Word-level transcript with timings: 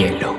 hielo. 0.00 0.34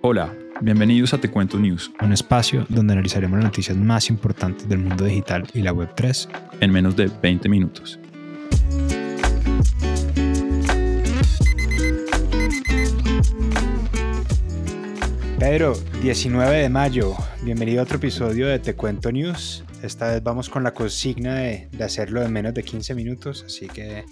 Hola, 0.00 0.34
bienvenidos 0.60 1.14
a 1.14 1.18
Te 1.18 1.30
Cuento 1.30 1.60
News, 1.60 1.92
un 2.00 2.12
espacio 2.12 2.66
donde 2.68 2.94
analizaremos 2.94 3.38
las 3.38 3.44
noticias 3.44 3.76
más 3.76 4.10
importantes 4.10 4.68
del 4.68 4.80
mundo 4.80 5.04
digital 5.04 5.46
y 5.54 5.60
la 5.60 5.72
Web3 5.72 6.28
en 6.58 6.72
menos 6.72 6.96
de 6.96 7.08
20 7.22 7.48
minutos. 7.48 8.00
Pedro, 15.40 15.72
19 16.02 16.54
de 16.54 16.68
mayo, 16.68 17.14
bienvenido 17.42 17.80
a 17.80 17.84
otro 17.84 17.96
episodio 17.96 18.46
de 18.46 18.58
Te 18.58 18.74
Cuento 18.76 19.10
News. 19.10 19.64
Esta 19.82 20.08
vez 20.08 20.22
vamos 20.22 20.50
con 20.50 20.62
la 20.62 20.74
consigna 20.74 21.36
de, 21.36 21.66
hacerlo 21.82 22.22
en 22.22 22.30
menos 22.30 22.52
de 22.52 22.62
15 22.62 22.94
minutos, 22.94 23.44
así 23.46 23.66
que, 23.66 24.04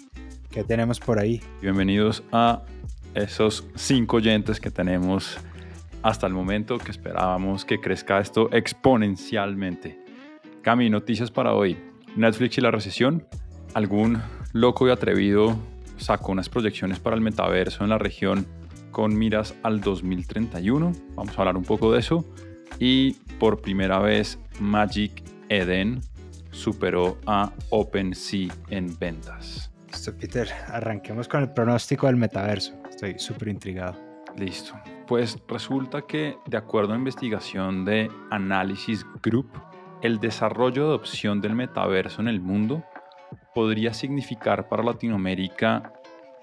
¿qué 0.49 0.63
tenemos 0.63 0.99
por 0.99 1.19
ahí? 1.19 1.39
Bienvenidos 1.61 2.23
a 2.31 2.63
esos 3.13 3.63
cinco 3.75 4.17
oyentes 4.17 4.59
que 4.59 4.71
tenemos 4.71 5.37
hasta 6.01 6.25
el 6.25 6.33
momento, 6.33 6.79
que 6.79 6.89
esperábamos 6.89 7.63
que 7.63 7.79
crezca 7.79 8.19
esto 8.19 8.49
exponencialmente. 8.51 9.99
Cami, 10.63 10.89
noticias 10.89 11.29
para 11.29 11.53
hoy. 11.53 11.77
Netflix 12.15 12.57
y 12.57 12.61
la 12.61 12.71
recesión. 12.71 13.27
Algún 13.75 14.19
loco 14.51 14.87
y 14.87 14.91
atrevido 14.91 15.59
sacó 15.97 16.31
unas 16.31 16.49
proyecciones 16.49 16.99
para 16.99 17.15
el 17.15 17.21
metaverso 17.21 17.83
en 17.83 17.91
la 17.91 17.99
región 17.99 18.47
con 18.91 19.17
miras 19.17 19.55
al 19.63 19.81
2031. 19.81 20.93
Vamos 21.15 21.37
a 21.37 21.41
hablar 21.41 21.57
un 21.57 21.63
poco 21.63 21.91
de 21.93 21.99
eso. 21.99 22.25
Y 22.79 23.13
por 23.39 23.61
primera 23.61 23.99
vez 23.99 24.39
Magic 24.59 25.23
Eden 25.49 26.01
superó 26.51 27.17
a 27.25 27.51
OpenSea 27.69 28.53
en 28.69 28.97
ventas. 28.97 29.71
Listo, 29.87 30.15
Peter, 30.15 30.47
arranquemos 30.67 31.27
con 31.27 31.41
el 31.41 31.51
pronóstico 31.51 32.07
del 32.07 32.15
metaverso. 32.15 32.73
Estoy 32.89 33.17
súper 33.17 33.47
intrigado. 33.49 33.95
Listo. 34.37 34.73
Pues 35.07 35.37
resulta 35.47 36.03
que, 36.03 36.37
de 36.45 36.57
acuerdo 36.57 36.93
a 36.93 36.95
investigación 36.95 37.83
de 37.83 38.09
Analysis 38.29 39.05
Group, 39.23 39.49
el 40.01 40.19
desarrollo 40.19 40.83
de 40.83 40.89
adopción 40.89 41.41
del 41.41 41.55
metaverso 41.55 42.21
en 42.21 42.27
el 42.27 42.39
mundo 42.39 42.83
podría 43.53 43.93
significar 43.93 44.69
para 44.69 44.83
Latinoamérica 44.83 45.93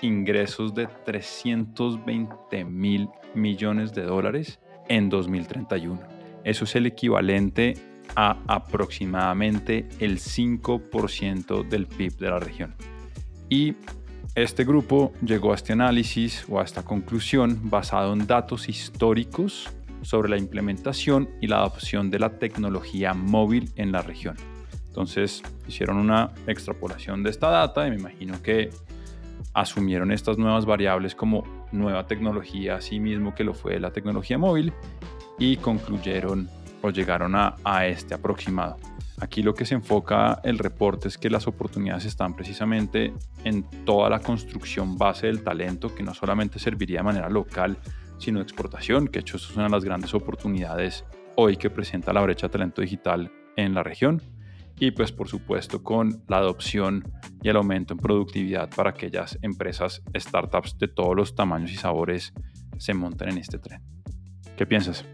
ingresos 0.02 0.74
de 0.74 0.86
320 1.04 2.64
mil 2.64 3.08
millones 3.34 3.94
de 3.94 4.02
dólares 4.02 4.58
en 4.88 5.08
2031. 5.08 6.00
Eso 6.44 6.64
es 6.64 6.76
el 6.76 6.86
equivalente 6.86 7.74
a 8.14 8.38
aproximadamente 8.46 9.88
el 9.98 10.18
5% 10.18 11.68
del 11.68 11.86
PIB 11.86 12.16
de 12.18 12.30
la 12.30 12.38
región. 12.38 12.74
Y 13.48 13.74
este 14.34 14.64
grupo 14.64 15.12
llegó 15.22 15.52
a 15.52 15.54
este 15.54 15.72
análisis 15.72 16.44
o 16.48 16.60
a 16.60 16.64
esta 16.64 16.84
conclusión 16.84 17.70
basado 17.70 18.12
en 18.12 18.26
datos 18.26 18.68
históricos 18.68 19.70
sobre 20.02 20.28
la 20.28 20.36
implementación 20.36 21.28
y 21.40 21.46
la 21.46 21.58
adopción 21.58 22.10
de 22.10 22.18
la 22.18 22.38
tecnología 22.38 23.14
móvil 23.14 23.70
en 23.76 23.92
la 23.92 24.02
región. 24.02 24.36
Entonces 24.88 25.42
hicieron 25.66 25.96
una 25.96 26.32
extrapolación 26.46 27.22
de 27.22 27.30
esta 27.30 27.50
data 27.50 27.86
y 27.86 27.90
me 27.90 27.96
imagino 27.96 28.40
que 28.42 28.70
asumieron 29.56 30.12
estas 30.12 30.36
nuevas 30.36 30.66
variables 30.66 31.14
como 31.14 31.42
nueva 31.72 32.06
tecnología, 32.06 32.76
así 32.76 33.00
mismo 33.00 33.34
que 33.34 33.42
lo 33.42 33.54
fue 33.54 33.80
la 33.80 33.90
tecnología 33.90 34.36
móvil, 34.36 34.74
y 35.38 35.56
concluyeron 35.56 36.50
o 36.82 36.90
llegaron 36.90 37.34
a, 37.34 37.86
este 37.86 38.12
aproximado. 38.12 38.76
Aquí 39.18 39.42
lo 39.42 39.54
que 39.54 39.64
se 39.64 39.74
enfoca 39.74 40.40
el 40.44 40.58
reporte 40.58 41.08
es 41.08 41.16
que 41.16 41.30
las 41.30 41.46
oportunidades 41.46 42.04
están 42.04 42.36
precisamente 42.36 43.14
en 43.44 43.62
toda 43.86 44.10
la 44.10 44.20
construcción 44.20 44.98
base 44.98 45.26
del 45.26 45.42
talento, 45.42 45.94
que 45.94 46.02
no 46.02 46.12
solamente 46.12 46.58
serviría 46.58 46.98
de 46.98 47.04
manera 47.04 47.30
local, 47.30 47.78
sino 48.18 48.40
de 48.40 48.42
exportación, 48.42 49.06
que 49.06 49.12
de 49.12 49.20
hecho 49.20 49.38
es 49.38 49.56
una 49.56 49.64
de 49.64 49.70
las 49.70 49.84
grandes 49.84 50.12
oportunidades 50.12 51.06
hoy 51.34 51.56
que 51.56 51.70
presenta 51.70 52.12
la 52.12 52.20
brecha 52.20 52.48
de 52.48 52.52
talento 52.52 52.82
digital 52.82 53.32
en 53.56 53.72
la 53.72 53.82
región. 53.82 54.20
Y 54.78 54.90
pues 54.90 55.10
por 55.12 55.28
supuesto 55.28 55.82
con 55.82 56.22
la 56.28 56.38
adopción 56.38 57.04
y 57.42 57.48
el 57.48 57.56
aumento 57.56 57.94
en 57.94 57.98
productividad 57.98 58.68
para 58.70 58.90
aquellas 58.90 59.38
empresas, 59.42 60.02
startups 60.16 60.76
de 60.78 60.88
todos 60.88 61.16
los 61.16 61.34
tamaños 61.34 61.72
y 61.72 61.76
sabores 61.76 62.32
se 62.78 62.92
monten 62.92 63.30
en 63.30 63.38
este 63.38 63.58
tren. 63.58 63.82
¿Qué 64.56 64.66
piensas? 64.66 65.04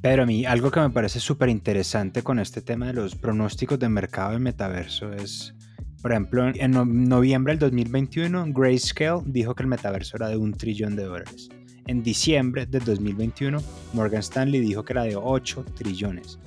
Pero 0.00 0.22
a 0.22 0.26
mí 0.26 0.44
algo 0.44 0.70
que 0.70 0.80
me 0.80 0.90
parece 0.90 1.20
súper 1.20 1.48
interesante 1.48 2.22
con 2.22 2.38
este 2.38 2.62
tema 2.62 2.86
de 2.86 2.92
los 2.92 3.16
pronósticos 3.16 3.78
de 3.78 3.88
mercado 3.88 4.32
del 4.32 4.40
metaverso 4.40 5.12
es, 5.12 5.54
por 6.00 6.12
ejemplo, 6.12 6.52
en 6.54 7.08
noviembre 7.08 7.54
del 7.54 7.58
2021, 7.60 8.46
Grayscale 8.52 9.22
dijo 9.26 9.54
que 9.54 9.64
el 9.64 9.68
metaverso 9.68 10.16
era 10.16 10.28
de 10.28 10.36
un 10.36 10.52
trillón 10.52 10.94
de 10.94 11.04
dólares. 11.04 11.48
En 11.88 12.02
diciembre 12.02 12.66
del 12.66 12.84
2021, 12.84 13.58
Morgan 13.94 14.20
Stanley 14.20 14.60
dijo 14.60 14.84
que 14.84 14.92
era 14.92 15.02
de 15.02 15.16
8 15.16 15.64
trillones. 15.74 16.38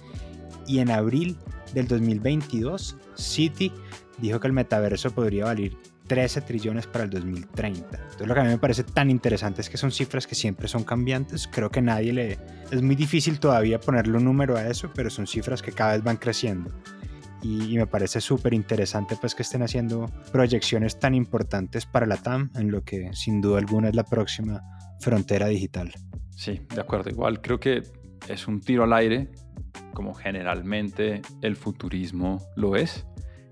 Y 0.67 0.79
en 0.79 0.91
abril 0.91 1.37
del 1.73 1.87
2022, 1.87 2.97
Citi 3.17 3.71
dijo 4.17 4.39
que 4.39 4.47
el 4.47 4.53
metaverso 4.53 5.11
podría 5.11 5.45
valer 5.45 5.73
13 6.07 6.41
trillones 6.41 6.87
para 6.87 7.05
el 7.05 7.09
2030. 7.09 7.79
Entonces 7.79 8.27
lo 8.27 8.33
que 8.33 8.39
a 8.39 8.43
mí 8.43 8.49
me 8.49 8.57
parece 8.57 8.83
tan 8.83 9.09
interesante 9.09 9.61
es 9.61 9.69
que 9.69 9.77
son 9.77 9.91
cifras 9.91 10.27
que 10.27 10.35
siempre 10.35 10.67
son 10.67 10.83
cambiantes. 10.83 11.47
Creo 11.47 11.69
que 11.69 11.81
nadie 11.81 12.11
le... 12.11 12.37
Es 12.69 12.81
muy 12.81 12.95
difícil 12.95 13.39
todavía 13.39 13.79
ponerle 13.79 14.17
un 14.17 14.25
número 14.25 14.57
a 14.57 14.67
eso, 14.67 14.91
pero 14.93 15.09
son 15.09 15.25
cifras 15.25 15.61
que 15.61 15.71
cada 15.71 15.93
vez 15.93 16.03
van 16.03 16.17
creciendo. 16.17 16.69
Y, 17.41 17.75
me 17.77 17.87
parece 17.87 18.21
súper 18.21 18.53
interesante 18.53 19.15
pues 19.19 19.33
que 19.33 19.41
estén 19.41 19.63
haciendo 19.63 20.11
proyecciones 20.31 20.99
tan 20.99 21.15
importantes 21.15 21.85
para 21.85 22.05
la 22.05 22.17
TAM 22.17 22.51
en 22.55 22.69
lo 22.69 22.83
que 22.83 23.09
sin 23.13 23.41
duda 23.41 23.57
alguna 23.57 23.89
es 23.89 23.95
la 23.95 24.03
próxima 24.03 24.61
frontera 24.99 25.47
digital. 25.47 25.91
Sí, 26.29 26.61
de 26.75 26.81
acuerdo. 26.81 27.09
Igual 27.09 27.41
creo 27.41 27.59
que 27.59 27.83
es 28.27 28.47
un 28.47 28.61
tiro 28.61 28.83
al 28.83 28.93
aire, 28.93 29.29
como 29.93 30.13
generalmente 30.13 31.21
el 31.41 31.55
futurismo 31.55 32.41
lo 32.55 32.75
es. 32.75 33.05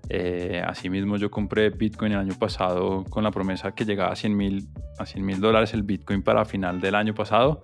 Eh, 0.09 0.63
asimismo, 0.65 1.17
yo 1.17 1.29
compré 1.29 1.69
Bitcoin 1.69 2.13
el 2.13 2.17
año 2.17 2.33
pasado 2.37 3.03
con 3.05 3.23
la 3.23 3.31
promesa 3.31 3.73
que 3.73 3.85
llegaba 3.85 4.11
a 4.11 4.15
100 4.15 4.35
mil 4.35 4.67
a 4.97 5.05
100 5.05 5.25
mil 5.25 5.39
dólares 5.39 5.73
el 5.73 5.83
Bitcoin 5.83 6.23
para 6.23 6.45
final 6.45 6.81
del 6.81 6.95
año 6.95 7.13
pasado. 7.13 7.61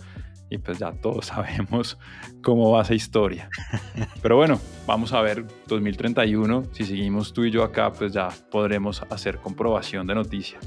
Y 0.48 0.60
pues 0.60 0.78
ya 0.78 0.92
todos 0.92 1.26
sabemos 1.28 1.98
cómo 2.44 2.72
va 2.72 2.84
esa 2.84 2.94
historia. 2.94 3.50
Pero 4.22 4.38
bueno, 4.38 4.60
vamos 4.86 5.12
a 5.14 5.22
ver 5.22 5.46
2031. 5.68 6.66
Si 6.72 6.86
seguimos 6.86 7.34
tú 7.34 7.46
y 7.46 7.52
yo 7.52 7.64
acá, 7.64 7.92
pues 7.92 8.14
ya 8.14 8.30
podremos 8.52 9.02
hacer 9.10 9.38
comprobación 9.40 10.06
de 10.06 10.14
noticia. 10.14 10.60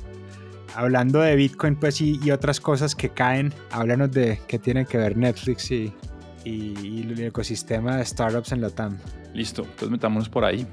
Hablando 0.74 1.20
de 1.20 1.34
Bitcoin 1.36 1.76
pues 1.76 2.00
y, 2.00 2.20
y 2.22 2.32
otras 2.32 2.60
cosas 2.60 2.94
que 2.94 3.08
caen, 3.08 3.52
háblanos 3.70 4.10
de 4.10 4.40
qué 4.48 4.58
tienen 4.58 4.84
que 4.84 4.98
ver 4.98 5.16
Netflix 5.16 5.70
y, 5.70 5.92
y, 6.48 7.02
el 7.02 7.20
ecosistema 7.20 7.96
de 7.96 8.04
startups 8.04 8.52
en 8.52 8.60
la 8.60 8.70
TAM. 8.70 8.98
Listo, 9.34 9.62
entonces 9.62 9.90
metámonos 9.90 10.28
por 10.28 10.44
ahí. 10.44 10.66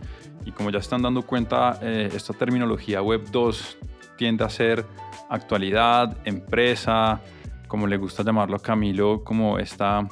Y 0.46 0.52
como 0.52 0.70
ya 0.70 0.80
están 0.80 1.02
dando 1.02 1.24
cuenta, 1.24 1.80
eh, 1.82 2.10
esta 2.14 2.34
terminología 2.34 3.02
Web 3.02 3.30
2 3.32 3.78
tiende 4.18 4.44
a 4.44 4.50
ser 4.50 4.86
actualidad, 5.30 6.18
empresa, 6.26 7.22
como 7.68 7.88
le 7.88 7.98
gusta 7.98 8.24
llamarlo 8.24 8.56
a 8.56 8.62
Camilo, 8.62 9.24
como 9.24 9.58
esta 9.58 10.08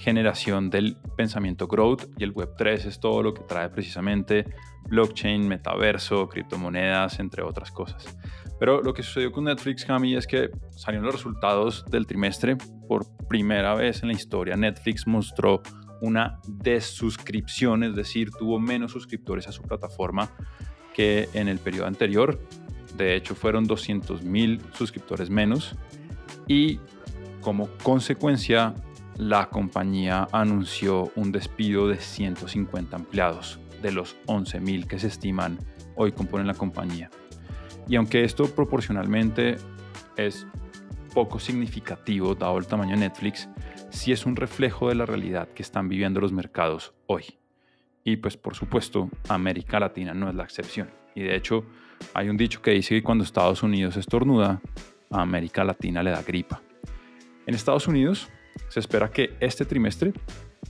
generación 0.00 0.70
del 0.70 0.96
pensamiento 1.14 1.66
growth 1.66 2.04
y 2.16 2.24
el 2.24 2.32
Web 2.32 2.54
3 2.56 2.86
es 2.86 3.00
todo 3.00 3.22
lo 3.22 3.34
que 3.34 3.42
trae 3.42 3.68
precisamente 3.68 4.46
blockchain, 4.88 5.46
metaverso, 5.46 6.26
criptomonedas, 6.28 7.20
entre 7.20 7.42
otras 7.42 7.70
cosas. 7.70 8.16
Pero 8.58 8.82
lo 8.82 8.94
que 8.94 9.02
sucedió 9.02 9.30
con 9.30 9.44
Netflix, 9.44 9.84
Cami, 9.84 10.16
es 10.16 10.26
que 10.26 10.50
salieron 10.70 11.04
los 11.04 11.14
resultados 11.14 11.84
del 11.90 12.06
trimestre. 12.06 12.56
Por 12.88 13.06
primera 13.28 13.74
vez 13.74 14.02
en 14.02 14.08
la 14.08 14.14
historia, 14.14 14.56
Netflix 14.56 15.06
mostró 15.06 15.62
una 16.00 16.40
desuscripción, 16.48 17.84
es 17.84 17.94
decir, 17.94 18.30
tuvo 18.30 18.58
menos 18.58 18.92
suscriptores 18.92 19.48
a 19.48 19.52
su 19.52 19.62
plataforma 19.62 20.30
que 20.94 21.28
en 21.34 21.48
el 21.48 21.58
periodo 21.58 21.86
anterior. 21.86 22.40
De 22.96 23.14
hecho, 23.14 23.34
fueron 23.34 23.64
200 23.64 24.22
mil 24.22 24.60
suscriptores 24.72 25.28
menos. 25.28 25.76
Y 26.48 26.80
como 27.42 27.68
consecuencia, 27.82 28.74
la 29.20 29.50
compañía 29.50 30.26
anunció 30.32 31.12
un 31.14 31.30
despido 31.30 31.88
de 31.88 31.98
150 31.98 32.96
empleados 32.96 33.60
de 33.82 33.92
los 33.92 34.16
11 34.24 34.60
mil 34.60 34.86
que 34.86 34.98
se 34.98 35.08
estiman 35.08 35.58
hoy 35.94 36.12
componen 36.12 36.46
la 36.46 36.54
compañía. 36.54 37.10
Y 37.86 37.96
aunque 37.96 38.24
esto 38.24 38.46
proporcionalmente 38.46 39.58
es 40.16 40.46
poco 41.12 41.38
significativo 41.38 42.34
dado 42.34 42.56
el 42.56 42.66
tamaño 42.66 42.92
de 42.92 43.00
Netflix, 43.00 43.46
sí 43.90 44.10
es 44.10 44.24
un 44.24 44.36
reflejo 44.36 44.88
de 44.88 44.94
la 44.94 45.04
realidad 45.04 45.48
que 45.48 45.62
están 45.62 45.90
viviendo 45.90 46.18
los 46.20 46.32
mercados 46.32 46.94
hoy. 47.06 47.24
Y 48.02 48.16
pues 48.16 48.38
por 48.38 48.54
supuesto, 48.54 49.10
América 49.28 49.78
Latina 49.78 50.14
no 50.14 50.30
es 50.30 50.34
la 50.34 50.44
excepción. 50.44 50.88
Y 51.14 51.24
de 51.24 51.36
hecho, 51.36 51.66
hay 52.14 52.30
un 52.30 52.38
dicho 52.38 52.62
que 52.62 52.70
dice 52.70 52.94
que 52.94 53.02
cuando 53.02 53.24
Estados 53.24 53.62
Unidos 53.62 53.98
estornuda, 53.98 54.62
a 55.10 55.20
América 55.20 55.62
Latina 55.62 56.02
le 56.02 56.10
da 56.10 56.22
gripa. 56.22 56.62
En 57.46 57.54
Estados 57.54 57.86
Unidos 57.86 58.30
se 58.68 58.80
espera 58.80 59.10
que 59.10 59.36
este 59.40 59.64
trimestre 59.64 60.12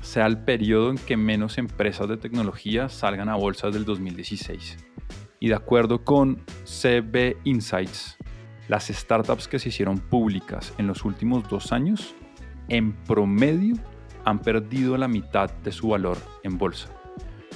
sea 0.00 0.26
el 0.26 0.38
periodo 0.38 0.90
en 0.90 0.98
que 0.98 1.16
menos 1.16 1.58
empresas 1.58 2.08
de 2.08 2.16
tecnología 2.16 2.88
salgan 2.88 3.28
a 3.28 3.36
bolsas 3.36 3.74
del 3.74 3.84
2016. 3.84 4.76
Y 5.38 5.48
de 5.48 5.54
acuerdo 5.54 6.04
con 6.04 6.42
CB 6.64 7.36
Insights, 7.44 8.16
las 8.68 8.88
startups 8.88 9.48
que 9.48 9.58
se 9.58 9.70
hicieron 9.70 9.98
públicas 9.98 10.72
en 10.78 10.86
los 10.86 11.04
últimos 11.04 11.48
dos 11.48 11.72
años, 11.72 12.14
en 12.68 12.92
promedio, 13.04 13.74
han 14.24 14.38
perdido 14.40 14.96
la 14.96 15.08
mitad 15.08 15.50
de 15.50 15.72
su 15.72 15.88
valor 15.88 16.18
en 16.42 16.58
bolsa. 16.58 16.88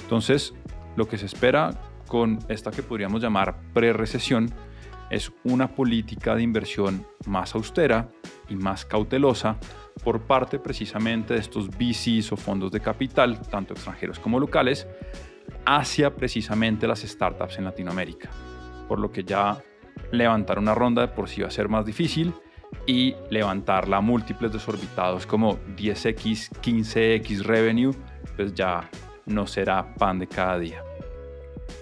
Entonces, 0.01 0.53
lo 0.95 1.07
que 1.07 1.17
se 1.17 1.25
espera 1.25 1.71
con 2.07 2.39
esta 2.49 2.71
que 2.71 2.83
podríamos 2.83 3.21
llamar 3.21 3.59
pre-recesión 3.73 4.51
es 5.09 5.31
una 5.43 5.73
política 5.75 6.35
de 6.35 6.43
inversión 6.43 7.05
más 7.25 7.55
austera 7.55 8.09
y 8.49 8.55
más 8.55 8.85
cautelosa 8.85 9.57
por 10.03 10.21
parte 10.21 10.59
precisamente 10.59 11.33
de 11.33 11.39
estos 11.39 11.69
VCs 11.69 12.31
o 12.31 12.37
fondos 12.37 12.71
de 12.71 12.79
capital, 12.79 13.39
tanto 13.49 13.73
extranjeros 13.73 14.19
como 14.19 14.39
locales, 14.39 14.87
hacia 15.65 16.15
precisamente 16.15 16.87
las 16.87 17.01
startups 17.01 17.57
en 17.57 17.65
Latinoamérica. 17.65 18.29
Por 18.87 18.99
lo 18.99 19.11
que 19.11 19.23
ya 19.23 19.57
levantar 20.11 20.59
una 20.59 20.75
ronda 20.75 21.01
de 21.01 21.07
por 21.07 21.29
sí 21.29 21.41
va 21.41 21.47
a 21.47 21.51
ser 21.51 21.69
más 21.69 21.85
difícil 21.85 22.33
y 22.85 23.15
levantarla 23.29 23.97
a 23.97 24.01
múltiples 24.01 24.51
desorbitados 24.51 25.25
como 25.25 25.57
10x, 25.75 26.51
15x 26.61 27.43
revenue, 27.43 27.93
pues 28.35 28.53
ya 28.53 28.89
no 29.25 29.47
será 29.47 29.93
pan 29.95 30.19
de 30.19 30.27
cada 30.27 30.59
día. 30.59 30.83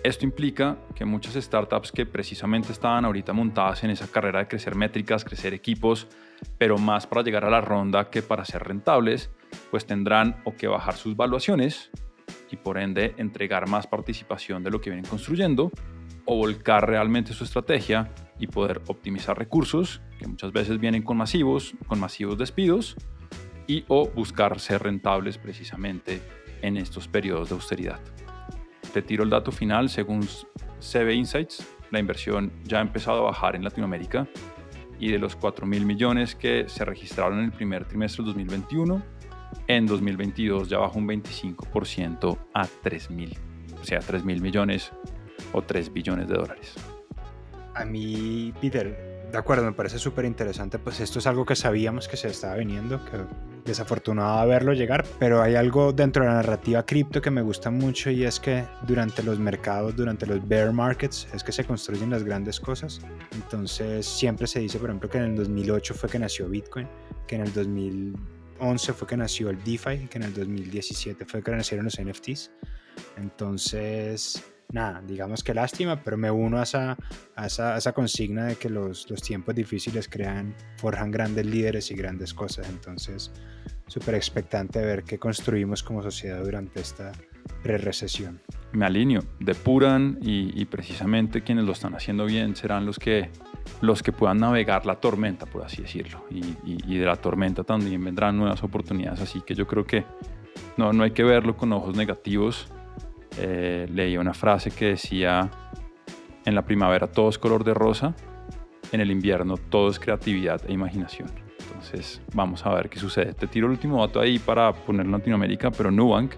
Esto 0.04 0.26
implica 0.26 0.78
que 0.96 1.06
muchas 1.06 1.36
startups 1.36 1.92
que 1.92 2.06
precisamente 2.06 2.72
estaban 2.72 3.06
ahorita 3.06 3.34
montadas 3.34 3.84
en 3.84 3.90
esa 3.90 4.08
carrera 4.08 4.40
de 4.40 4.48
crecer 4.48 4.76
métricas, 4.76 5.24
crecer 5.24 5.54
equipos, 5.54 6.08
pero 6.58 6.78
más 6.78 7.08
para 7.08 7.24
llegar 7.24 7.46
a 7.46 7.50
la 7.50 7.62
ronda 7.62 8.10
que 8.10 8.22
para 8.22 8.46
ser 8.46 8.64
rentables, 8.64 9.30
pues 9.72 9.86
tendrán 9.86 10.42
o 10.46 10.56
que 10.56 10.68
bajar 10.68 10.96
sus 10.96 11.16
valuaciones 11.16 11.92
y 12.52 12.58
por 12.58 12.78
ende 12.78 13.14
entregar 13.18 13.68
más 13.68 13.88
participación 13.88 14.64
de 14.64 14.72
lo 14.72 14.80
que 14.80 14.90
vienen 14.90 15.10
construyendo 15.10 15.72
o 16.26 16.38
volcar 16.38 16.88
realmente 16.88 17.34
su 17.34 17.44
estrategia 17.44 18.12
y 18.40 18.48
poder 18.48 18.82
optimizar 18.88 19.38
recursos 19.38 20.02
que 20.20 20.28
muchas 20.28 20.52
veces 20.52 20.80
vienen 20.80 21.04
con 21.04 21.18
masivos, 21.18 21.74
con 21.88 22.00
masivos 22.00 22.38
despidos 22.38 22.96
y 23.68 23.86
o 23.88 24.10
buscar 24.10 24.60
ser 24.60 24.84
rentables 24.84 25.38
precisamente 25.38 26.22
en 26.62 26.78
estos 26.78 27.08
periodos 27.08 27.50
de 27.50 27.56
austeridad. 27.56 28.00
Te 28.94 29.02
tiro 29.02 29.24
el 29.24 29.30
dato 29.30 29.52
final, 29.52 29.90
según 29.90 30.22
CB 30.80 31.14
Insights, 31.14 31.68
la 31.92 32.00
inversión 32.00 32.52
ya 32.64 32.80
ha 32.80 32.82
empezado 32.82 33.20
a 33.20 33.32
bajar 33.32 33.56
en 33.56 33.64
Latinoamérica 33.64 34.28
y 35.04 35.12
de 35.12 35.20
los 35.20 35.36
4 35.36 35.66
mil 35.68 35.86
millones 35.86 36.34
que 36.34 36.70
se 36.70 36.86
registraron 36.86 37.40
en 37.40 37.46
el 37.46 37.52
primer 37.52 37.84
trimestre 37.84 38.24
del 38.24 38.34
2021, 38.34 39.04
en 39.68 39.86
2022 39.86 40.70
ya 40.70 40.78
bajó 40.78 40.98
un 40.98 41.08
25% 41.10 42.38
a 42.54 42.66
3 42.82 43.12
mil, 43.12 43.38
o 43.82 43.84
sea, 43.84 44.00
3 44.00 44.24
mil 44.24 44.42
millones 44.42 44.94
o 45.52 45.62
3 45.62 45.92
billones 45.92 46.30
de 46.30 46.36
dólares. 46.36 46.76
A 47.76 47.84
mí, 47.84 48.54
Peter, 48.62 49.28
de 49.30 49.38
acuerdo, 49.38 49.66
me 49.66 49.74
parece 49.74 50.00
súper 50.00 50.24
interesante, 50.24 50.80
pues 50.80 51.02
esto 51.02 51.20
es 51.20 51.28
algo 51.28 51.46
que 51.46 51.58
sabíamos 51.58 52.08
que 52.08 52.16
se 52.16 52.30
estaba 52.30 52.56
viniendo, 52.56 53.04
que 53.04 53.18
desafortunado 53.66 54.48
verlo 54.48 54.74
llegar, 54.74 55.06
pero 55.20 55.42
hay 55.42 55.56
algo 55.56 55.94
dentro 55.94 56.24
de 56.24 56.30
la 56.30 56.36
narrativa 56.36 56.86
cripto 56.86 57.22
que 57.22 57.32
me 57.32 57.42
gusta 57.42 57.70
mucho 57.70 58.10
y 58.10 58.24
es 58.24 58.40
que 58.40 58.66
durante 58.86 59.24
los 59.24 59.40
mercados, 59.40 59.96
durante 59.96 60.26
los 60.26 60.46
bear 60.48 60.72
markets, 60.72 61.28
es 61.34 61.44
que 61.44 61.52
se 61.52 61.64
construyen 61.64 62.10
las 62.10 62.24
grandes 62.24 62.60
cosas. 62.60 63.02
Entonces 63.34 64.06
siempre 64.06 64.48
se 64.48 64.60
dice, 64.60 64.80
por 64.80 64.90
ejemplo, 64.90 65.10
que 65.10 65.18
en 65.18 65.24
el 65.26 65.36
2008 65.36 65.94
fue 65.94 66.10
que 66.10 66.20
nació 66.20 66.50
Bitcoin, 66.50 66.88
que 67.28 67.36
en 67.36 67.42
el 67.42 67.54
2011 67.54 68.94
fue 68.94 69.08
que 69.08 69.18
nació 69.18 69.50
el 69.50 69.64
DeFi, 69.64 70.08
que 70.08 70.18
en 70.18 70.24
el 70.24 70.34
2017 70.34 71.26
fue 71.26 71.42
que 71.42 71.52
nacieron 71.52 71.86
los 71.86 72.00
NFTs. 72.00 72.52
Entonces 73.18 74.44
nada, 74.74 75.02
digamos 75.06 75.44
que 75.44 75.54
lástima, 75.54 76.02
pero 76.04 76.18
me 76.18 76.30
uno 76.30 76.58
a 76.58 76.64
esa, 76.64 77.94
consigna 77.94 78.46
de 78.48 78.56
que 78.56 78.70
los, 78.70 79.06
tiempos 79.24 79.56
difíciles 79.56 80.10
crean, 80.10 80.54
forjan 80.78 81.12
grandes 81.12 81.46
líderes 81.46 81.92
y 81.92 81.96
grandes 81.96 82.34
cosas. 82.34 82.68
Entonces, 82.70 83.32
súper 83.88 84.16
expectante 84.16 84.80
de 84.80 84.86
ver 84.86 85.04
qué 85.04 85.20
construimos 85.20 85.84
como 85.84 86.02
sociedad 86.02 86.44
durante 86.44 86.82
esta 86.82 87.12
pre-recesión. 87.62 88.42
Me 88.72 88.86
alineo, 88.86 89.22
depuran 89.40 90.18
y, 90.22 90.66
precisamente 90.66 91.44
quienes 91.44 91.66
lo 91.66 91.74
están 91.74 91.94
haciendo 91.94 92.26
bien 92.26 92.56
serán 92.56 92.86
los 92.86 92.98
que, 92.98 93.30
puedan 94.18 94.40
navegar 94.40 94.88
la 94.88 94.96
tormenta, 94.96 95.46
por 95.46 95.64
así 95.64 95.84
decirlo. 95.84 96.26
Y, 96.32 96.98
de 96.98 97.06
la 97.06 97.16
tormenta 97.16 97.64
también 97.64 98.04
vendrán 98.04 98.38
nuevas 98.38 98.64
oportunidades, 98.64 99.22
así 99.22 99.42
que 99.42 99.54
yo 99.54 99.68
creo 99.68 99.86
que 99.86 100.04
no 100.78 101.04
hay 101.04 101.12
que 101.12 101.24
verlo 101.24 101.56
con 101.56 101.72
ojos 101.74 101.96
negativos 101.96 102.68
eh, 103.40 103.88
leí 103.90 104.18
una 104.18 104.34
frase 104.34 104.72
que 104.72 104.86
decía, 104.86 105.50
en 106.46 106.56
la 106.56 106.64
primavera 106.64 107.08
todo 107.08 107.30
es 107.30 107.38
color 107.38 107.64
de 107.64 107.74
rosa, 107.74 108.16
en 108.92 109.02
el 109.02 109.12
invierno 109.12 109.58
todo 109.58 109.90
es 109.90 110.00
creatividad 110.00 110.62
e 110.68 110.74
imaginación. 110.74 111.30
Entonces 111.60 112.22
vamos 112.34 112.66
a 112.66 112.74
ver 112.74 112.90
qué 112.90 113.00
sucede. 113.00 113.34
Te 113.34 113.48
tiro 113.48 113.68
el 113.68 113.72
último 113.72 114.06
dato 114.06 114.20
ahí 114.20 114.40
para 114.40 114.74
poner 114.74 115.08
Latinoamérica, 115.08 115.72
pero 115.72 115.92
Nubank, 115.92 116.34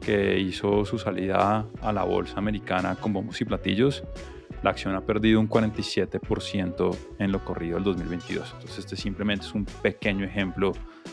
que 0.00 0.38
hizo 0.38 0.84
su 0.84 0.98
salida 0.98 1.66
a 1.80 1.92
la 1.92 2.04
bolsa 2.04 2.38
americana 2.38 2.96
con 2.96 3.12
bombos 3.12 3.40
y 3.40 3.44
platillos, 3.44 4.04
la 4.62 4.70
acción 4.70 4.94
ha 4.94 5.02
perdido 5.02 5.40
un 5.40 5.48
47% 5.48 6.96
en 7.18 7.32
lo 7.32 7.44
corrido 7.44 7.76
del 7.76 7.84
2022. 7.84 8.52
Entonces 8.54 8.78
este 8.78 8.96
simplemente 8.96 9.44
es 9.46 9.54
un 9.54 9.64
pequeño 9.64 10.24
ejemplo 10.24 10.72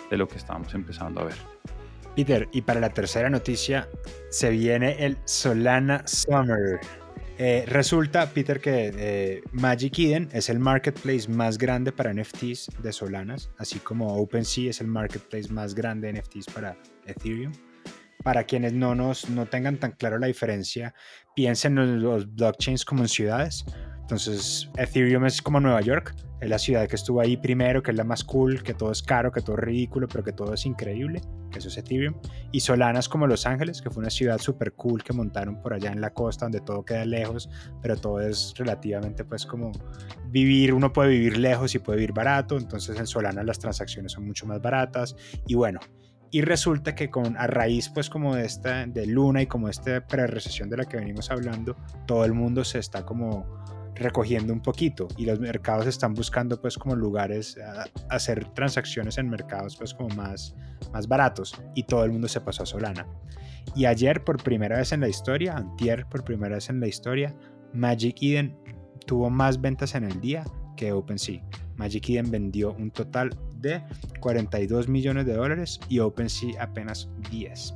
de 0.09 0.17
lo 0.17 0.27
que 0.27 0.37
estamos 0.37 0.73
empezando 0.73 1.21
a 1.21 1.25
ver. 1.25 1.35
Peter, 2.15 2.47
y 2.51 2.61
para 2.61 2.79
la 2.79 2.89
tercera 2.89 3.29
noticia 3.29 3.89
se 4.29 4.49
viene 4.49 5.05
el 5.05 5.17
Solana 5.25 6.03
Summer. 6.05 6.79
Eh, 7.37 7.65
resulta, 7.67 8.29
Peter, 8.29 8.59
que 8.59 8.91
eh, 8.95 9.41
Magic 9.51 9.97
Eden 9.97 10.29
es 10.31 10.49
el 10.49 10.59
marketplace 10.59 11.27
más 11.27 11.57
grande 11.57 11.91
para 11.91 12.13
NFTs 12.13 12.69
de 12.83 12.93
Solanas, 12.93 13.49
así 13.57 13.79
como 13.79 14.15
OpenSea 14.17 14.69
es 14.69 14.79
el 14.79 14.87
marketplace 14.87 15.51
más 15.51 15.73
grande 15.73 16.11
de 16.11 16.19
NFTs 16.19 16.45
para 16.53 16.77
Ethereum. 17.07 17.51
Para 18.23 18.43
quienes 18.43 18.73
no, 18.73 18.93
nos, 18.93 19.27
no 19.29 19.47
tengan 19.47 19.77
tan 19.77 19.93
claro 19.93 20.19
la 20.19 20.27
diferencia, 20.27 20.93
piensen 21.35 21.79
en 21.79 22.03
los 22.03 22.31
blockchains 22.35 22.85
como 22.85 23.01
en 23.01 23.09
ciudades. 23.09 23.65
Entonces, 24.11 24.69
Ethereum 24.77 25.23
es 25.23 25.41
como 25.41 25.61
Nueva 25.61 25.79
York, 25.79 26.13
es 26.41 26.49
la 26.49 26.59
ciudad 26.59 26.85
que 26.85 26.97
estuvo 26.97 27.21
ahí 27.21 27.37
primero, 27.37 27.81
que 27.81 27.91
es 27.91 27.97
la 27.97 28.03
más 28.03 28.25
cool, 28.25 28.61
que 28.61 28.73
todo 28.73 28.91
es 28.91 29.01
caro, 29.01 29.31
que 29.31 29.39
todo 29.39 29.55
es 29.55 29.63
ridículo, 29.63 30.09
pero 30.09 30.21
que 30.21 30.33
todo 30.33 30.53
es 30.53 30.65
increíble, 30.65 31.21
que 31.49 31.59
eso 31.59 31.69
es 31.69 31.77
Ethereum. 31.77 32.15
Y 32.51 32.59
Solana 32.59 32.99
es 32.99 33.07
como 33.07 33.25
Los 33.25 33.45
Ángeles, 33.45 33.81
que 33.81 33.89
fue 33.89 34.01
una 34.01 34.09
ciudad 34.09 34.37
súper 34.37 34.73
cool 34.73 35.01
que 35.01 35.13
montaron 35.13 35.61
por 35.61 35.73
allá 35.73 35.93
en 35.93 36.01
la 36.01 36.09
costa, 36.09 36.43
donde 36.43 36.59
todo 36.59 36.83
queda 36.83 37.05
lejos, 37.05 37.49
pero 37.81 37.95
todo 37.95 38.19
es 38.19 38.53
relativamente 38.57 39.23
pues 39.23 39.45
como 39.45 39.71
vivir, 40.27 40.73
uno 40.73 40.91
puede 40.91 41.11
vivir 41.11 41.37
lejos 41.37 41.73
y 41.75 41.79
puede 41.79 41.99
vivir 41.99 42.11
barato, 42.13 42.57
entonces 42.57 42.99
en 42.99 43.07
Solana 43.07 43.43
las 43.43 43.59
transacciones 43.59 44.11
son 44.11 44.25
mucho 44.25 44.45
más 44.45 44.61
baratas. 44.61 45.15
Y 45.47 45.55
bueno, 45.55 45.79
y 46.31 46.41
resulta 46.41 46.95
que 46.95 47.09
con, 47.09 47.37
a 47.37 47.47
raíz 47.47 47.87
pues 47.87 48.09
como 48.09 48.35
de 48.35 48.45
esta, 48.45 48.85
de 48.87 49.05
Luna 49.05 49.41
y 49.41 49.47
como 49.47 49.69
esta 49.69 50.05
pre-recesión 50.05 50.69
de 50.69 50.75
la 50.75 50.83
que 50.83 50.97
venimos 50.97 51.31
hablando, 51.31 51.77
todo 52.07 52.25
el 52.25 52.33
mundo 52.33 52.65
se 52.65 52.79
está 52.79 53.05
como 53.05 53.61
recogiendo 54.01 54.53
un 54.53 54.61
poquito 54.61 55.07
y 55.17 55.25
los 55.25 55.39
mercados 55.39 55.87
están 55.87 56.13
buscando 56.13 56.59
pues 56.59 56.77
como 56.77 56.95
lugares 56.95 57.57
a, 57.57 57.85
hacer 58.13 58.45
transacciones 58.53 59.17
en 59.17 59.29
mercados 59.29 59.75
pues 59.77 59.93
como 59.93 60.09
más, 60.15 60.55
más 60.91 61.07
baratos 61.07 61.59
y 61.75 61.83
todo 61.83 62.03
el 62.03 62.11
mundo 62.11 62.27
se 62.27 62.41
pasó 62.41 62.63
a 62.63 62.65
Solana. 62.65 63.07
Y 63.75 63.85
ayer 63.85 64.23
por 64.23 64.41
primera 64.41 64.77
vez 64.77 64.91
en 64.91 65.01
la 65.01 65.07
historia, 65.07 65.55
antier 65.55 66.05
por 66.07 66.23
primera 66.23 66.55
vez 66.55 66.69
en 66.69 66.79
la 66.79 66.87
historia, 66.87 67.35
Magic 67.73 68.17
Eden 68.21 68.57
tuvo 69.05 69.29
más 69.29 69.61
ventas 69.61 69.95
en 69.95 70.03
el 70.03 70.19
día 70.19 70.43
que 70.75 70.91
OpenSea. 70.91 71.41
Magic 71.77 72.09
Eden 72.09 72.31
vendió 72.31 72.73
un 72.73 72.91
total 72.91 73.29
de 73.55 73.81
42 74.19 74.87
millones 74.87 75.25
de 75.25 75.33
dólares 75.33 75.79
y 75.89 75.99
OpenSea 75.99 76.63
apenas 76.63 77.09
10. 77.29 77.75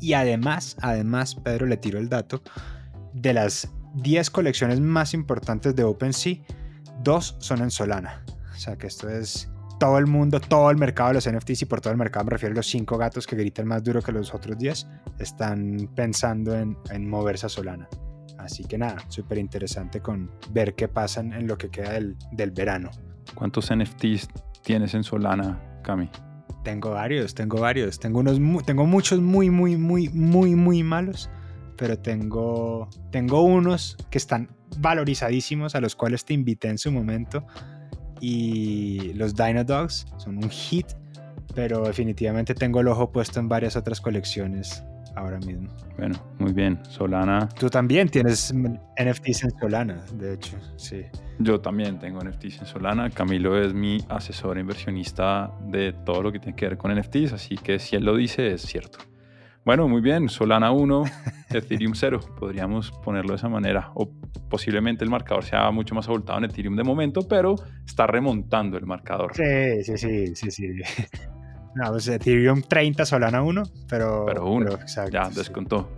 Y 0.00 0.12
además, 0.14 0.76
además, 0.80 1.34
Pedro 1.34 1.66
le 1.66 1.76
tiró 1.76 1.98
el 1.98 2.08
dato 2.08 2.42
de 3.14 3.32
las 3.32 3.70
10 3.96 4.30
colecciones 4.30 4.80
más 4.80 5.14
importantes 5.14 5.74
de 5.74 5.84
OpenSea, 5.84 6.36
dos 7.02 7.36
son 7.38 7.62
en 7.62 7.70
Solana. 7.70 8.24
O 8.54 8.58
sea 8.58 8.76
que 8.76 8.86
esto 8.86 9.08
es 9.08 9.50
todo 9.78 9.98
el 9.98 10.06
mundo, 10.06 10.40
todo 10.40 10.70
el 10.70 10.76
mercado 10.76 11.10
de 11.10 11.14
los 11.14 11.30
NFTs 11.30 11.62
y 11.62 11.64
por 11.66 11.80
todo 11.80 11.92
el 11.92 11.98
mercado 11.98 12.24
me 12.24 12.30
refiero 12.30 12.54
a 12.54 12.56
los 12.56 12.66
5 12.66 12.96
gatos 12.96 13.26
que 13.26 13.36
gritan 13.36 13.66
más 13.66 13.82
duro 13.82 14.00
que 14.00 14.12
los 14.12 14.34
otros 14.34 14.56
10, 14.56 14.86
están 15.18 15.90
pensando 15.94 16.54
en, 16.54 17.08
moverse 17.08 17.46
a 17.46 17.48
Solana. 17.48 17.88
Así 18.38 18.64
que 18.64 18.78
nada, 18.78 18.96
súper 19.08 19.38
interesante 19.38 20.00
con 20.00 20.30
ver 20.50 20.74
qué 20.74 20.88
pasa 20.88 21.20
en 21.20 21.46
lo 21.46 21.58
que 21.58 21.70
queda 21.70 21.92
del, 21.92 22.16
del 22.32 22.50
verano. 22.50 22.90
¿Cuántos 23.34 23.74
NFTs 23.74 24.28
tienes 24.62 24.94
en 24.94 25.02
Solana, 25.04 25.60
Cami? 25.82 26.10
Tengo 26.62 26.90
varios, 26.90 27.34
tengo 27.34 27.60
varios. 27.60 27.98
Tengo, 27.98 28.20
unos, 28.20 28.38
tengo 28.64 28.86
muchos 28.86 29.20
muy, 29.20 29.50
muy, 29.50 29.76
muy, 29.76 30.08
muy, 30.08 30.54
muy 30.54 30.82
malos 30.82 31.30
pero 31.76 31.98
tengo, 31.98 32.88
tengo 33.10 33.42
unos 33.42 33.96
que 34.10 34.18
están 34.18 34.48
valorizadísimos, 34.78 35.74
a 35.74 35.80
los 35.80 35.94
cuales 35.96 36.24
te 36.24 36.34
invité 36.34 36.68
en 36.68 36.78
su 36.78 36.90
momento. 36.90 37.46
Y 38.20 39.12
los 39.14 39.34
Dino 39.34 39.64
Dogs 39.64 40.06
son 40.16 40.36
un 40.36 40.50
hit, 40.50 40.86
pero 41.54 41.84
definitivamente 41.84 42.54
tengo 42.54 42.80
el 42.80 42.88
ojo 42.88 43.10
puesto 43.12 43.40
en 43.40 43.48
varias 43.48 43.76
otras 43.76 44.00
colecciones 44.00 44.82
ahora 45.16 45.38
mismo. 45.38 45.68
Bueno, 45.96 46.14
muy 46.38 46.52
bien. 46.52 46.78
Solana. 46.88 47.48
Tú 47.58 47.68
también 47.68 48.08
tienes 48.08 48.54
NFTs 48.54 49.44
en 49.44 49.50
Solana, 49.58 50.04
de 50.14 50.34
hecho, 50.34 50.56
sí. 50.76 51.02
Yo 51.38 51.60
también 51.60 51.98
tengo 51.98 52.20
NFTs 52.22 52.60
en 52.60 52.66
Solana. 52.66 53.10
Camilo 53.10 53.60
es 53.60 53.74
mi 53.74 53.98
asesor 54.08 54.58
inversionista 54.58 55.52
de 55.68 55.92
todo 55.92 56.22
lo 56.22 56.32
que 56.32 56.38
tiene 56.38 56.56
que 56.56 56.68
ver 56.68 56.78
con 56.78 56.94
NFTs, 56.94 57.32
así 57.32 57.56
que 57.56 57.78
si 57.78 57.96
él 57.96 58.04
lo 58.04 58.16
dice 58.16 58.52
es 58.52 58.62
cierto. 58.62 58.98
Bueno, 59.66 59.88
muy 59.88 60.00
bien. 60.00 60.28
Solana 60.28 60.70
1, 60.70 61.04
Ethereum 61.50 61.92
0. 61.96 62.20
Podríamos 62.38 62.92
ponerlo 62.92 63.30
de 63.30 63.36
esa 63.36 63.48
manera. 63.48 63.90
O 63.94 64.08
posiblemente 64.48 65.02
el 65.02 65.10
marcador 65.10 65.42
sea 65.42 65.68
mucho 65.72 65.92
más 65.92 66.06
abultado 66.06 66.38
en 66.38 66.44
Ethereum 66.44 66.76
de 66.76 66.84
momento, 66.84 67.26
pero 67.26 67.56
está 67.84 68.06
remontando 68.06 68.78
el 68.78 68.86
marcador. 68.86 69.32
Sí, 69.34 69.82
sí, 69.82 69.98
sí, 69.98 70.36
sí, 70.36 70.50
sí. 70.52 70.68
No, 71.74 71.90
pues 71.90 72.06
Ethereum 72.06 72.62
30, 72.62 73.04
Solana 73.04 73.42
1, 73.42 73.64
pero... 73.88 74.24
Pero 74.26 74.46
1, 74.46 74.78
ya 75.10 75.28
descontó. 75.30 75.90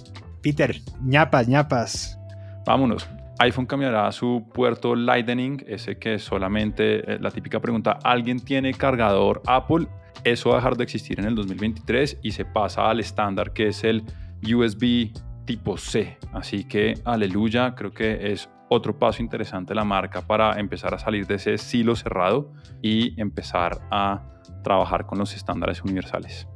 Peter, 0.42 0.74
ñapas, 1.04 1.46
ñapas. 1.46 2.18
Vámonos. 2.64 3.06
iPhone 3.38 3.66
cambiará 3.66 4.10
su 4.12 4.48
puerto 4.54 4.96
Lightning, 4.96 5.62
ese 5.68 5.98
que 5.98 6.18
solamente 6.18 7.12
eh, 7.12 7.18
la 7.20 7.30
típica 7.30 7.60
pregunta, 7.60 7.98
¿alguien 8.02 8.40
tiene 8.40 8.72
cargador 8.72 9.42
Apple? 9.46 9.86
Eso 10.24 10.50
va 10.50 10.56
a 10.56 10.58
dejar 10.58 10.76
de 10.76 10.84
existir 10.84 11.18
en 11.18 11.26
el 11.26 11.34
2023 11.34 12.18
y 12.22 12.32
se 12.32 12.44
pasa 12.44 12.88
al 12.88 13.00
estándar 13.00 13.52
que 13.52 13.68
es 13.68 13.84
el 13.84 14.04
USB 14.42 15.12
tipo 15.44 15.76
C. 15.78 16.18
Así 16.32 16.64
que 16.64 16.94
aleluya, 17.04 17.74
creo 17.74 17.92
que 17.92 18.32
es 18.32 18.48
otro 18.68 18.98
paso 18.98 19.22
interesante 19.22 19.70
de 19.70 19.76
la 19.76 19.84
marca 19.84 20.26
para 20.26 20.58
empezar 20.60 20.94
a 20.94 20.98
salir 20.98 21.26
de 21.26 21.36
ese 21.36 21.56
silo 21.58 21.96
cerrado 21.96 22.52
y 22.82 23.18
empezar 23.20 23.80
a 23.90 24.22
trabajar 24.62 25.06
con 25.06 25.18
los 25.18 25.34
estándares 25.34 25.82
universales. 25.82 26.46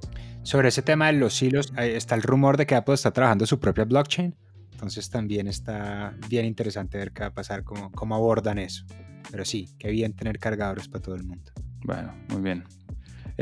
Sobre 0.43 0.69
ese 0.69 0.83
tema 0.83 1.07
de 1.07 1.15
los 1.15 1.41
hilos, 1.41 1.73
está 1.77 2.15
el 2.15 2.23
rumor 2.23 2.57
de 2.57 2.67
que 2.67 2.75
Apple 2.75 2.95
está 2.95 3.13
trabajando 3.13 3.47
su 3.47 3.61
propia 3.61 3.85
blockchain. 3.85 4.35
Entonces 4.73 5.09
también 5.09 5.47
está 5.47 6.15
bien 6.29 6.45
interesante 6.45 6.99
ver 6.99 7.13
qué 7.13 7.23
va 7.23 7.29
a 7.29 7.35
pasar, 7.35 7.63
cómo, 7.63 7.93
cómo 7.93 8.17
abordan 8.17 8.59
eso. 8.59 8.85
Pero 9.31 9.45
sí, 9.45 9.69
qué 9.79 9.91
bien 9.91 10.15
tener 10.15 10.39
cargadores 10.39 10.89
para 10.89 11.03
todo 11.03 11.15
el 11.15 11.23
mundo. 11.23 11.53
Bueno, 11.85 12.15
muy 12.31 12.43
bien. 12.43 12.65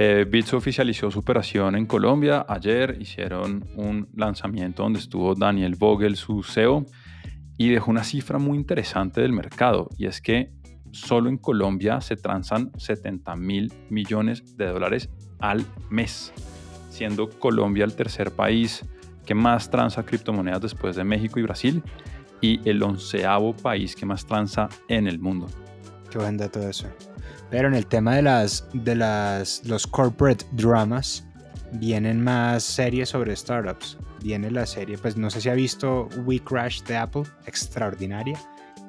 Eh, 0.03 0.25
Bits 0.25 0.55
oficializó 0.55 1.11
su 1.11 1.19
operación 1.19 1.77
en 1.77 1.85
Colombia. 1.85 2.47
Ayer 2.49 2.97
hicieron 2.99 3.69
un 3.77 4.09
lanzamiento 4.15 4.83
donde 4.83 4.99
estuvo 4.99 5.35
Daniel 5.35 5.77
Vogel, 5.77 6.17
su 6.17 6.43
CEO, 6.43 6.87
y 7.59 7.69
dejó 7.69 7.91
una 7.91 8.03
cifra 8.03 8.39
muy 8.39 8.57
interesante 8.57 9.21
del 9.21 9.35
mercado. 9.35 9.91
Y 9.99 10.07
es 10.07 10.23
que 10.23 10.55
solo 10.91 11.29
en 11.29 11.37
Colombia 11.37 12.01
se 12.01 12.17
transan 12.17 12.73
70 12.79 13.37
mil 13.37 13.71
millones 13.91 14.57
de 14.57 14.69
dólares 14.69 15.11
al 15.39 15.67
mes, 15.91 16.33
siendo 16.89 17.29
Colombia 17.29 17.85
el 17.85 17.95
tercer 17.95 18.31
país 18.31 18.87
que 19.27 19.35
más 19.35 19.69
transa 19.69 20.03
criptomonedas 20.07 20.63
después 20.63 20.97
de 20.97 21.05
México 21.05 21.39
y 21.41 21.43
Brasil 21.43 21.83
y 22.41 22.67
el 22.67 22.83
onceavo 22.83 23.55
país 23.55 23.95
que 23.95 24.07
más 24.07 24.25
transa 24.25 24.71
en 24.89 25.07
el 25.07 25.19
mundo. 25.19 25.47
Qué 26.11 26.17
buen 26.17 26.39
dato 26.39 26.67
eso. 26.67 26.89
Pero 27.51 27.69
en 27.69 27.75
el 27.75 27.87
tema 27.87 28.15
de 28.15 28.23
las 28.23 28.67
de 28.73 28.95
las 28.95 29.65
los 29.65 29.87
corporate 29.87 30.45
dramas 30.53 31.27
vienen 31.73 32.23
más 32.23 32.63
series 32.63 33.09
sobre 33.11 33.35
startups. 33.35 33.99
Viene 34.23 34.51
la 34.51 34.67
serie, 34.67 34.99
pues 34.99 35.17
no 35.17 35.31
sé 35.31 35.41
si 35.41 35.49
ha 35.49 35.55
visto 35.55 36.09
We 36.25 36.41
Crash 36.41 36.83
de 36.83 36.97
Apple, 36.97 37.23
extraordinaria 37.47 38.39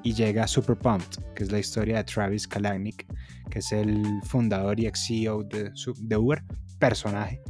y 0.04 0.14
llega 0.14 0.48
Super 0.48 0.76
Pumped, 0.76 1.24
que 1.36 1.44
es 1.44 1.52
la 1.52 1.60
historia 1.60 1.98
de 1.98 2.04
Travis 2.04 2.48
Kalanick, 2.48 3.06
que 3.50 3.60
es 3.60 3.72
el 3.72 4.04
fundador 4.24 4.80
y 4.80 4.88
ex 4.88 5.08
CEO 5.08 5.44
de, 5.44 5.72
de 6.00 6.18
Uber, 6.18 6.44
personaje. 6.80 7.42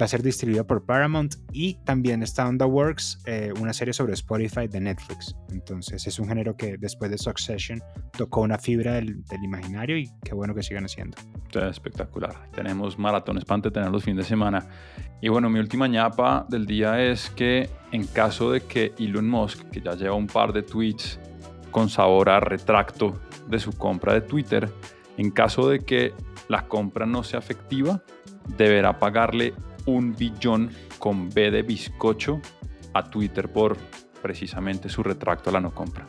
Va 0.00 0.04
a 0.04 0.08
ser 0.08 0.22
distribuido 0.22 0.66
por 0.66 0.84
Paramount 0.84 1.36
y 1.52 1.74
también 1.84 2.22
está 2.22 2.46
on 2.46 2.58
the 2.58 2.64
works 2.64 3.18
eh, 3.24 3.52
una 3.58 3.72
serie 3.72 3.94
sobre 3.94 4.12
Spotify 4.12 4.68
de 4.68 4.80
Netflix. 4.80 5.34
Entonces 5.50 6.06
es 6.06 6.18
un 6.18 6.28
género 6.28 6.54
que 6.56 6.76
después 6.76 7.10
de 7.10 7.16
Succession 7.16 7.82
tocó 8.16 8.42
una 8.42 8.58
fibra 8.58 8.94
del, 8.94 9.24
imaginario 9.42 9.96
y 9.96 10.10
qué 10.22 10.34
bueno 10.34 10.54
que 10.54 10.62
sigan 10.62 10.84
haciendo. 10.84 11.16
espectacular. 11.54 12.50
Tenemos 12.52 12.98
maratones 12.98 13.46
para 13.46 13.62
tener 13.62 13.90
los 13.90 14.04
fines 14.04 14.24
de 14.24 14.28
semana. 14.28 14.66
Y 15.22 15.28
bueno, 15.28 15.48
mi 15.48 15.58
última 15.58 15.86
ñapa 15.86 16.46
del 16.50 16.66
día 16.66 17.02
es 17.02 17.30
que 17.30 17.70
en 17.90 18.06
caso 18.06 18.52
de 18.52 18.60
que 18.60 18.92
Elon 18.98 19.28
Musk, 19.28 19.70
que 19.70 19.80
ya 19.80 19.94
lleva 19.94 20.14
un 20.14 20.26
par 20.26 20.52
de 20.52 20.62
tweets 20.62 21.18
con 21.70 21.88
sabor 21.88 22.28
a 22.30 22.40
retracto 22.40 23.20
de 23.48 23.58
su 23.58 23.72
compra 23.72 24.14
de 24.14 24.20
Twitter. 24.20 24.70
En 25.16 25.30
caso 25.30 25.68
de 25.68 25.80
que 25.80 26.14
la 26.48 26.66
compra 26.68 27.06
no 27.06 27.22
sea 27.22 27.38
efectiva, 27.38 28.02
deberá 28.56 28.98
pagarle 28.98 29.54
un 29.86 30.14
billón 30.14 30.70
con 30.98 31.30
B 31.30 31.50
de 31.50 31.62
bizcocho 31.62 32.40
a 32.92 33.08
Twitter 33.10 33.50
por 33.50 33.76
precisamente 34.22 34.88
su 34.88 35.02
retracto 35.02 35.50
a 35.50 35.54
la 35.54 35.60
no 35.60 35.74
compra. 35.74 36.06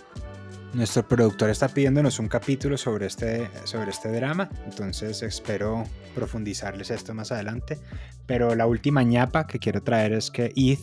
Nuestro 0.73 1.07
productor 1.07 1.49
está 1.49 1.69
pidiéndonos 1.69 2.19
un 2.19 2.27
capítulo 2.27 2.77
sobre 2.77 3.07
este, 3.07 3.49
sobre 3.63 3.89
este 3.89 4.11
drama, 4.11 4.49
entonces 4.65 5.23
espero 5.23 5.83
profundizarles 6.13 6.91
esto 6.91 7.13
más 7.13 7.31
adelante. 7.31 7.79
Pero 8.25 8.53
la 8.53 8.67
última 8.67 9.01
ñapa 9.03 9.47
que 9.47 9.59
quiero 9.59 9.81
traer 9.81 10.13
es 10.13 10.29
que 10.29 10.51
ETH 10.55 10.79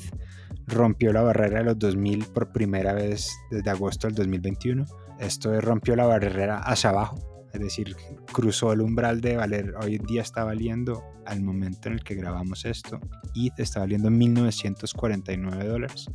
rompió 0.66 1.12
la 1.12 1.22
barrera 1.22 1.58
de 1.58 1.64
los 1.64 1.78
2000 1.78 2.26
por 2.26 2.50
primera 2.50 2.94
vez 2.94 3.30
desde 3.50 3.70
agosto 3.70 4.06
del 4.06 4.16
2021. 4.16 4.86
Esto 5.20 5.60
rompió 5.60 5.94
la 5.96 6.06
barrera 6.06 6.58
hacia 6.58 6.90
abajo, 6.90 7.33
es 7.54 7.60
decir, 7.60 7.96
cruzó 8.32 8.72
el 8.72 8.80
umbral 8.80 9.20
de 9.20 9.36
valer, 9.36 9.74
hoy 9.80 9.94
en 9.94 10.04
día 10.04 10.22
está 10.22 10.42
valiendo 10.44 11.04
al 11.24 11.40
momento 11.40 11.88
en 11.88 11.94
el 11.94 12.04
que 12.04 12.16
grabamos 12.16 12.64
esto, 12.64 13.00
ETH 13.34 13.58
está 13.58 13.80
valiendo 13.80 14.10
1949 14.10 15.64
dólares. 15.64 16.10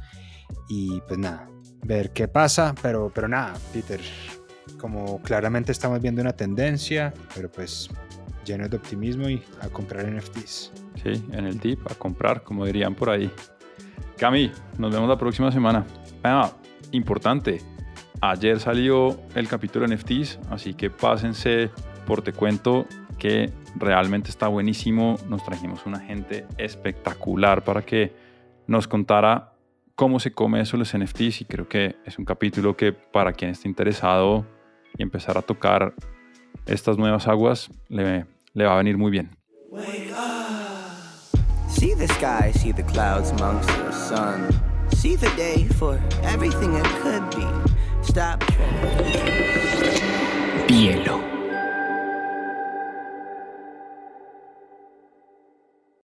Y 0.68 1.02
pues 1.08 1.18
nada, 1.18 1.50
ver 1.86 2.12
qué 2.12 2.28
pasa, 2.28 2.76
pero, 2.82 3.12
pero 3.14 3.28
nada, 3.28 3.54
Peter, 3.72 4.02
como 4.78 5.22
claramente 5.22 5.72
estamos 5.72 6.02
viendo 6.02 6.22
una 6.22 6.34
tendencia, 6.34 7.14
pero 7.34 7.50
pues 7.50 7.90
lleno 8.46 8.68
de 8.68 8.76
optimismo 8.76 9.30
y 9.30 9.42
a 9.62 9.70
comprar 9.70 10.12
NFTs. 10.12 10.72
Sí, 11.02 11.24
en 11.32 11.46
el 11.46 11.60
tip, 11.60 11.80
a 11.90 11.96
comprar, 11.96 12.44
como 12.44 12.66
dirían 12.66 12.96
por 12.96 13.10
ahí. 13.10 13.32
Cami, 14.18 14.52
nos 14.78 14.92
vemos 14.92 15.08
la 15.08 15.18
próxima 15.18 15.52
semana. 15.52 15.86
Ah, 16.24 16.52
importante, 16.92 17.62
ayer 18.22 18.60
salió 18.60 19.20
el 19.36 19.48
capítulo 19.48 19.88
NFTs, 19.88 20.40
así 20.50 20.74
que 20.74 20.90
pásense 20.90 21.70
por 22.06 22.22
Te 22.22 22.34
Cuento, 22.34 22.86
que 23.18 23.52
realmente 23.76 24.30
está 24.30 24.48
buenísimo. 24.48 25.18
Nos 25.28 25.44
trajimos 25.44 25.86
una 25.86 26.00
gente 26.00 26.46
espectacular 26.58 27.64
para 27.64 27.82
que 27.82 28.14
nos 28.68 28.88
contara 28.88 29.54
cómo 29.96 30.20
se 30.20 30.32
come 30.32 30.62
eso 30.62 30.78
los 30.78 30.98
NFTs 30.98 31.42
y 31.42 31.46
creo 31.46 31.68
que 31.68 31.98
es 32.06 32.18
un 32.18 32.26
capítulo 32.26 32.78
que 32.78 32.94
para 32.94 33.34
quien 33.34 33.52
esté 33.52 33.68
interesado 33.68 34.46
y 34.98 35.04
empezar 35.04 35.38
a 35.38 35.42
tocar 35.42 35.94
estas 36.66 36.98
nuevas 36.98 37.28
aguas 37.28 37.70
le, 37.90 38.26
va 38.56 38.74
a 38.74 38.78
venir 38.78 38.98
muy 38.98 39.12
bien. 39.12 39.30
See 41.68 41.94
the 41.96 42.08
sky, 42.08 42.52
see 42.54 42.74
the 42.74 42.84
clouds 42.84 43.32
sun. 43.92 44.48
See 44.96 45.16
the 45.16 45.30
day 45.38 45.66
for 45.78 46.00
everything 46.24 46.76
it 46.76 46.86
could 47.02 47.24
be. 47.36 47.69
Stop. 48.02 48.44
Bielo. 50.68 51.29